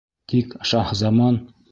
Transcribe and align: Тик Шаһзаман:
Тик 0.31 0.55
Шаһзаман: 0.69 1.37